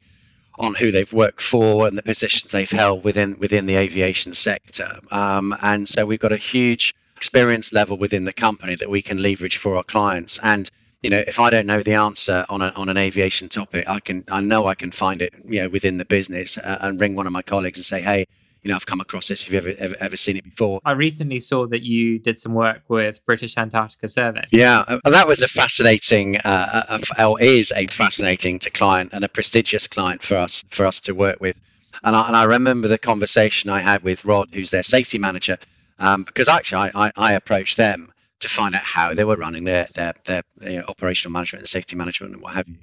[0.60, 5.00] on who they've worked for and the positions they've held within within the aviation sector.
[5.12, 9.22] Um, and so we've got a huge experience level within the company that we can
[9.22, 10.40] leverage for our clients.
[10.44, 10.70] And
[11.02, 14.00] you know, if I don't know the answer on a, on an aviation topic, I
[14.00, 17.16] can I know I can find it you know within the business uh, and ring
[17.16, 18.28] one of my colleagues and say, hey,
[18.68, 19.46] you know, I've come across this.
[19.46, 20.82] Have you ever, ever, ever seen it before?
[20.84, 24.44] I recently saw that you did some work with British Antarctica Survey.
[24.52, 29.30] Yeah, uh, that was a fascinating, uh, a, is a fascinating to client and a
[29.30, 31.58] prestigious client for us for us to work with.
[32.04, 35.58] And I, and I remember the conversation I had with Rod, who's their safety manager,
[36.00, 39.64] um, because actually I, I, I approached them to find out how they were running
[39.64, 42.76] their their their, their operational management and safety management and what have you.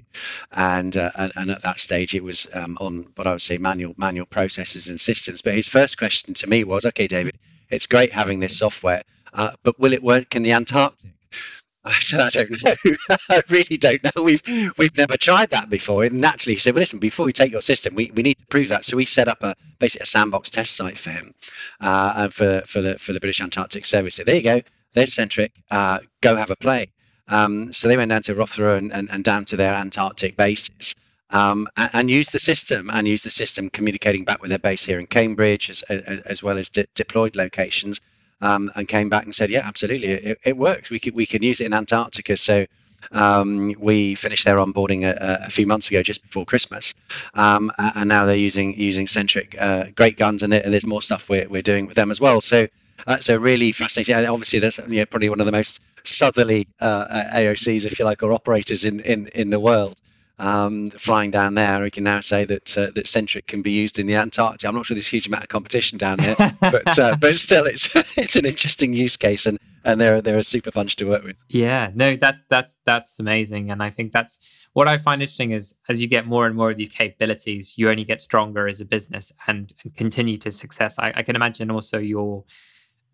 [0.51, 3.57] And uh, and, and, at that stage, it was um, on what I would say
[3.57, 5.41] manual manual processes and systems.
[5.41, 7.37] But his first question to me was, "Okay, David,
[7.69, 11.11] it's great having this software, uh, but will it work in the Antarctic?"
[11.87, 12.95] I said, I don't know.
[13.29, 14.23] I really don't know.
[14.23, 14.41] We've
[14.77, 16.03] we've never tried that before.
[16.03, 18.45] And naturally, he said, well, listen, before we take your system, we, we need to
[18.47, 18.85] prove that.
[18.85, 21.35] So we set up a basically a sandbox test site for him,
[21.81, 24.15] uh, and for for the for the British Antarctic Service.
[24.15, 24.61] So there you go
[24.95, 26.89] they're centric, uh, go have a play.
[27.27, 30.95] Um, so they went down to Rothera and, and, and down to their Antarctic bases
[31.31, 34.83] um, and, and used the system and used the system communicating back with their base
[34.83, 37.99] here in Cambridge as, as, as well as de- deployed locations
[38.41, 40.89] um, and came back and said, yeah, absolutely, it, it, works.
[40.89, 42.37] We can, we can use it in Antarctica.
[42.37, 42.65] So
[43.11, 46.93] um, we finished their onboarding a, a, few months ago, just before Christmas,
[47.35, 51.47] um, and now they're using using Centrik uh, great guns, and there's more stuff we're,
[51.47, 52.41] we're doing with them as well.
[52.41, 52.67] So
[53.05, 54.15] that's a really fascinating.
[54.15, 58.05] And obviously, that's you know, probably one of the most southerly uh, AOCs, if you
[58.05, 59.95] like, or operators in in in the world.
[60.37, 63.97] Um, flying down there, we can now say that uh, that Centrik can be used
[63.97, 64.67] in the Antarctic.
[64.67, 67.65] I'm not sure there's a huge amount of competition down there, but uh, but still,
[67.65, 71.23] it's it's an interesting use case, and and they're they're a super bunch to work
[71.23, 71.37] with.
[71.47, 74.39] Yeah, no, that's that's that's amazing, and I think that's
[74.75, 77.89] what I find interesting is as you get more and more of these capabilities, you
[77.89, 80.99] only get stronger as a business and, and continue to success.
[80.99, 82.43] I, I can imagine also your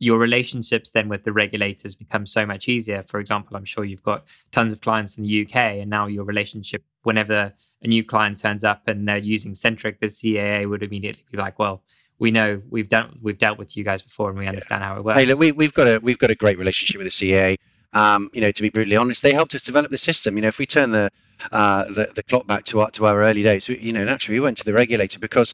[0.02, 3.04] your relationships then with the regulators become so much easier.
[3.04, 6.24] For example, I'm sure you've got tons of clients in the UK, and now your
[6.24, 11.24] relationship, whenever a new client turns up and they're using Centrik, the CAA would immediately
[11.32, 11.84] be like, well,
[12.18, 14.88] we know we've done we've dealt with you guys before and we understand yeah.
[14.88, 15.20] how it works.
[15.20, 17.58] Hey, look, we, we've got a we've got a great relationship with the CAA.
[17.94, 20.36] Um, you know, to be brutally honest, they helped us develop the system.
[20.36, 21.12] You know, if we turn the
[21.52, 24.40] uh, the, the clock back to our to our early days, we, you know, naturally
[24.40, 25.54] we went to the regulator because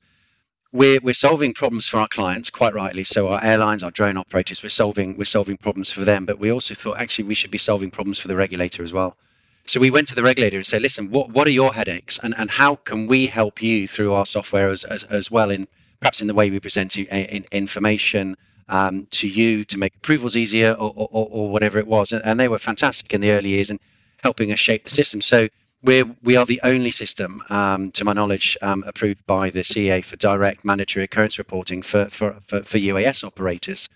[0.77, 3.27] we're we're solving problems for our clients quite rightly so.
[3.29, 6.25] Our airlines our drone operators we're solving we're solving problems for them.
[6.25, 9.17] But we also thought actually we should be solving problems for the regulator as well.
[9.65, 12.19] So we went to the regulator and said listen what what are your headaches?
[12.21, 15.67] And and how can we help you through our software as as, as well in
[15.99, 18.37] perhaps in the way we present you, in, information
[18.69, 22.11] um, to you to make approvals easier or, or, or whatever it was.
[22.11, 23.79] And, they were fantastic in the early years and
[24.21, 25.21] helping us shape the system.
[25.21, 25.47] So
[25.83, 30.01] we're we are the only system, um, to my knowledge, um, approved by the CA
[30.01, 33.87] for direct mandatory occurrence reporting for for for, for UAS operators.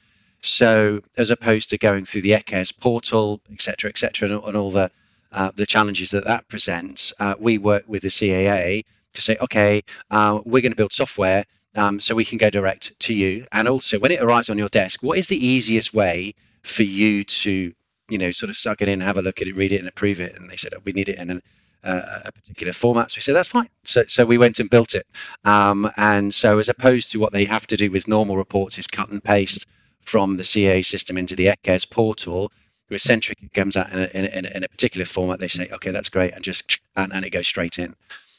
[0.41, 4.57] So as opposed to going through the ECCAIRS portal, et cetera, et cetera, and, and
[4.57, 4.89] all the
[5.31, 9.83] uh, the challenges that that presents, uh, we work with the CAA to say, okay,
[10.11, 13.45] uh, we're going to build software um, so we can go direct to you.
[13.51, 17.23] And also, when it arrives on your desk, what is the easiest way for you
[17.23, 17.73] to,
[18.09, 19.87] you know, sort of suck it in, have a look at it, read it, and
[19.87, 20.35] approve it?
[20.35, 21.41] And they said, oh, we need it in an,
[21.83, 23.11] uh, a particular format.
[23.11, 23.69] So we said, that's fine.
[23.83, 25.07] So, so we went and built it.
[25.45, 28.87] Um, and so, as opposed to what they have to do with normal reports, is
[28.87, 29.65] cut and paste
[30.01, 32.51] from the CA system into the ECCAIRS portal.
[32.89, 35.39] With Centrik, it comes out in a, in, a, in a particular format.
[35.39, 37.95] They say, okay, that's great, and just and, and it goes straight in.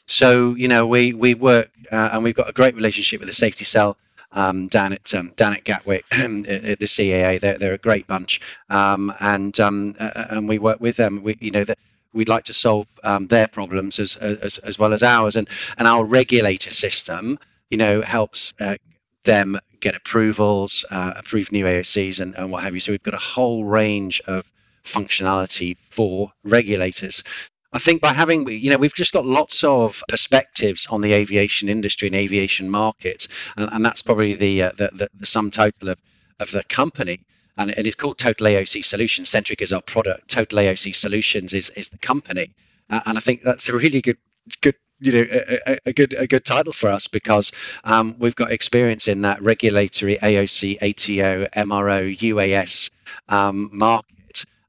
[0.07, 3.35] So you know, we we work uh, and we've got a great relationship with the
[3.35, 3.97] safety cell
[4.33, 6.27] um, down at um, down at Gatwick at
[6.79, 7.39] the CAA.
[7.39, 11.23] They're they're a great bunch, um, and um, uh, and we work with them.
[11.23, 11.77] We you know that
[12.13, 15.87] we'd like to solve um, their problems as, as as well as ours, and and
[15.87, 17.37] our regulator system,
[17.69, 18.75] you know, helps uh,
[19.23, 22.79] them get approvals, uh, approve new AOCs, and, and what have you.
[22.79, 24.49] So we've got a whole range of
[24.85, 27.23] functionality for regulators.
[27.73, 31.69] I think by having, you know, we've just got lots of perspectives on the aviation
[31.69, 35.89] industry and aviation market, and, and that's probably the, uh, the, the, the sum total
[35.89, 35.99] of,
[36.39, 37.19] of the company.
[37.57, 39.29] And it is called Total AOC Solutions.
[39.29, 40.29] Centrik is our product.
[40.29, 42.53] Total AOC Solutions is is the company,
[42.89, 44.17] uh, and I think that's a really good
[44.61, 45.25] good you know
[45.67, 47.51] a, a, good a good title for us because
[47.83, 52.89] um, we've got experience in that regulatory AOC, ATO, MRO, UAS
[53.29, 54.13] um, market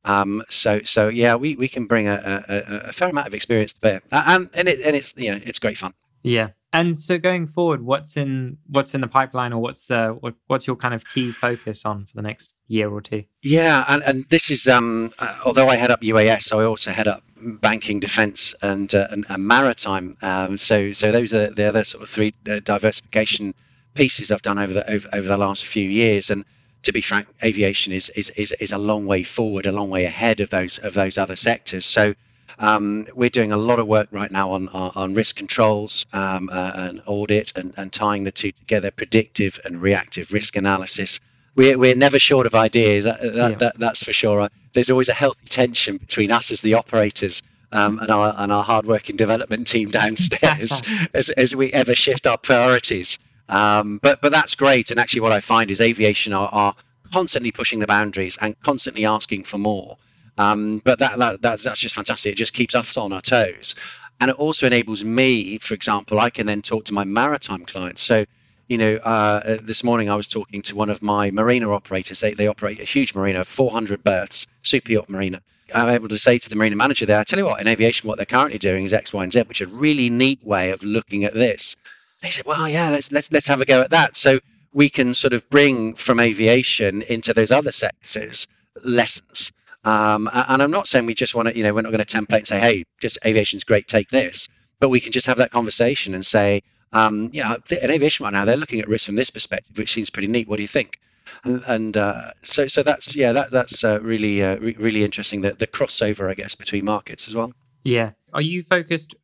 [0.05, 3.73] um, so so yeah, we, we can bring a, a, a fair amount of experience
[3.73, 5.95] to bear, and and it, and it's you know it's great fun.
[6.23, 6.51] Yeah.
[6.75, 10.67] And so going forward, what's in what's in the pipeline, or what's uh, what, what's
[10.67, 13.23] your kind of key focus on for the next year or two?
[13.45, 17.07] Yeah, and, and this is um, uh, although I head up UAS, I also head
[17.07, 20.17] up banking, defence, and, uh, and, and maritime.
[20.21, 23.55] Um, so so those are the other sort of three uh, diversification
[23.95, 26.45] pieces I've done over the over, over the last few years, and
[26.83, 30.07] to be frank, aviation is, is is is a long way forward, a long way
[30.07, 31.85] ahead of those of those other sectors.
[31.85, 32.15] So
[32.59, 36.49] um, we're doing a lot of work right now on on, on risk controls um,
[36.53, 41.21] uh, and audit and, and tying the two together, predictive and reactive risk analysis.
[41.57, 43.57] We're, we're never short of ideas, that, that, yeah.
[43.59, 44.49] that, that's for sure.
[44.73, 47.43] There's always a healthy tension between us as the operators
[47.75, 50.81] um, and our and our hardworking development team downstairs
[51.15, 53.19] as, as we ever shift our priorities.
[53.49, 54.91] Um, but but that's great.
[54.91, 56.75] And actually, what I find is aviation are, are
[57.13, 59.97] constantly pushing the boundaries and constantly asking for more.
[60.39, 62.33] Um, but that, that that's, that's just fantastic.
[62.33, 63.75] It just keeps us on our toes,
[64.21, 68.03] and it also enables me, for example, I can then talk to my maritime clients.
[68.03, 68.25] So,
[68.69, 72.21] you know, uh, this morning I was talking to one of my marina operators.
[72.21, 75.41] They they operate a huge marina, 400 berths, super yacht marina.
[75.75, 78.07] I'm able to say to the marina manager there, I tell you what, in aviation,
[78.07, 80.71] what they're currently doing is X, Y, and Z, which is a really neat way
[80.71, 81.77] of looking at this.
[82.21, 84.17] They said, well, yeah, let's let's let's have a go at that.
[84.17, 84.41] So
[84.73, 88.47] we can sort of bring from aviation into those other sectors
[88.83, 89.53] lessons.
[89.85, 92.17] Um, and I'm not saying we just want to, you know, we're not going to
[92.17, 94.49] template and say, hey, just aviation's great, take this.
[94.81, 98.33] But we can just have that conversation and say, um, you know, in aviation right
[98.33, 100.49] now, they're looking at risk from this perspective, which seems pretty neat.
[100.49, 101.01] What do you think?
[101.45, 105.41] And, and uh, so, so that's yeah, that that's uh, really uh, re- really interesting.
[105.41, 107.53] The the crossover, I guess, between markets as well.
[107.85, 108.13] Yeah.
[108.33, 109.15] Are you focused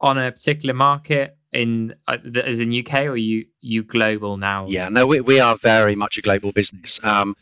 [0.00, 1.37] on a particular market?
[1.52, 4.66] In uh, as in UK or you you global now?
[4.68, 7.36] Yeah, no, we, we are very much a global business, um,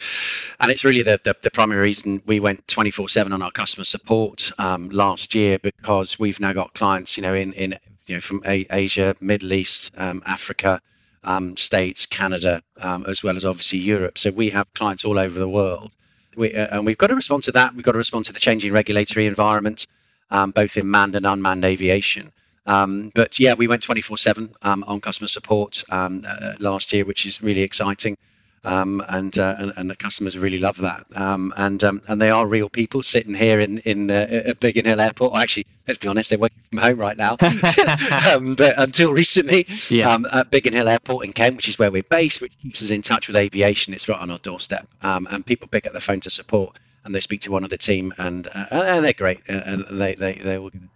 [0.60, 3.50] and it's really the, the, the primary reason we went twenty four seven on our
[3.50, 8.14] customer support um, last year because we've now got clients, you know, in in you
[8.16, 10.80] know from a- Asia, Middle East, um, Africa.
[11.24, 14.16] Um, States, Canada, um, as well as obviously Europe.
[14.16, 15.90] So we have clients all over the world,
[16.36, 17.74] we, uh, and we've got to respond to that.
[17.74, 19.88] We've got to respond to the changing regulatory environment,
[20.30, 22.30] um, both in manned and unmanned aviation.
[22.66, 27.04] Um, but yeah, we went 24 7 um, on customer support um, uh, last year,
[27.04, 28.16] which is really exciting.
[28.64, 31.06] Um, and, uh, and, and the customers really love that.
[31.14, 34.86] Um, and um, and they are real people sitting here in in uh, at Biggin
[34.86, 35.40] Hill Airport.
[35.40, 37.36] Actually, let's be honest, they're working from home right now.
[37.38, 40.18] but until recently, yeah.
[40.32, 43.02] at Biggin Hill Airport in Kent, which is where we're based, which keeps us in
[43.02, 43.94] touch with aviation.
[43.94, 47.20] It's right on our doorstep, and people pick up the phone to support, and they
[47.20, 50.58] speak to one of the team, and uh, and they're great, and they they they're
[50.58, 50.95] all going to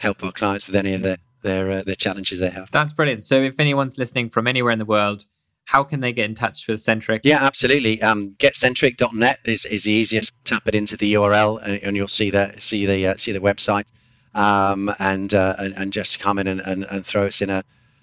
[0.00, 2.70] help our clients with any of their their uh, their challenges they have.
[2.70, 3.24] That's brilliant.
[3.24, 5.26] So if anyone's listening from anywhere in the world,
[5.66, 7.20] how can they get in touch with Centrik?
[7.22, 8.02] Yeah, absolutely.
[8.02, 10.32] Um, getcentrik.net is, is the easiest.
[10.44, 13.40] Tap it into the URL and, and you'll see the see the uh, see the
[13.40, 13.86] website,
[14.34, 17.62] um, and, uh, and, and just come in and, and, and throw us in a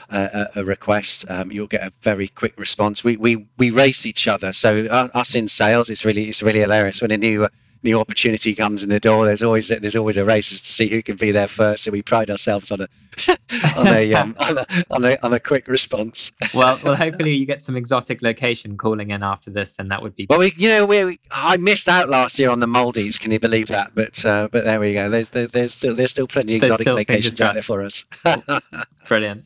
[0.10, 1.26] a, a request.
[1.30, 3.04] Um, you'll get a very quick response.
[3.04, 4.54] We we we race each other.
[4.54, 7.48] So uh, us in sales, it's really it's really hilarious when a new
[7.84, 11.02] new opportunity comes in the door, there's always there's always a race to see who
[11.02, 11.84] can be there first.
[11.84, 12.88] So we pride ourselves on a
[13.78, 16.32] on a, um, on, a on a on a quick response.
[16.54, 20.16] well, well, hopefully you get some exotic location calling in after this, then that would
[20.16, 20.28] be.
[20.30, 23.18] Well, we you know we I missed out last year on the Maldives.
[23.18, 23.92] Can you believe that?
[23.96, 25.10] But uh, but there we go.
[25.10, 28.04] There's there's still there's still plenty of exotic locations out there for us.
[29.08, 29.46] Brilliant.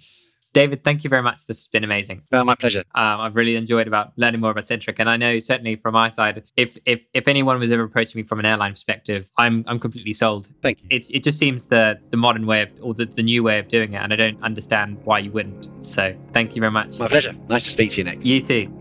[0.54, 1.46] David, thank you very much.
[1.46, 2.24] This has been amazing.
[2.30, 2.84] Well, my pleasure.
[2.94, 6.10] Um, I've really enjoyed about learning more about Centrik, and I know certainly from my
[6.10, 9.80] side, if if if anyone was ever approaching me from an airline perspective, I'm I'm
[9.80, 10.50] completely sold.
[10.62, 10.88] Thank you.
[10.90, 13.70] It's it just seems the the modern way of or the, the new way of
[13.70, 15.70] doing it, and I don't understand why you wouldn't.
[15.86, 17.00] So thank you very much.
[17.00, 17.34] My pleasure.
[17.48, 18.26] Nice to speak to you, Nick.
[18.26, 18.78] You too.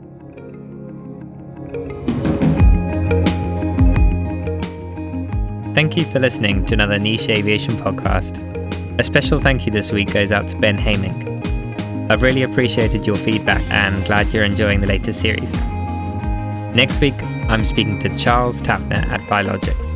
[5.73, 8.39] Thank you for listening to another Niche Aviation podcast.
[8.99, 11.30] A special thank you this week goes out to Ben Haming.
[12.11, 15.55] I've really appreciated your feedback and glad you're enjoying the latest series.
[16.75, 17.15] Next week,
[17.49, 19.95] I'm speaking to Charles Tavner at Flylogix.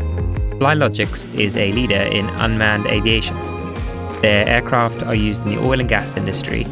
[0.60, 3.36] Flylogix is a leader in unmanned aviation.
[4.22, 6.62] Their aircraft are used in the oil and gas industry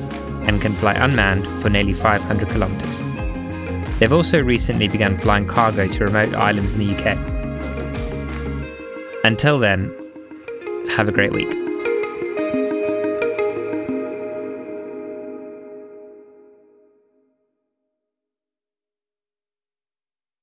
[0.46, 3.00] and can fly unmanned for nearly 500 kilometers.
[3.98, 7.18] They've also recently begun flying cargo to remote islands in the UK.
[9.24, 9.92] Until then,
[10.90, 11.61] have a great week.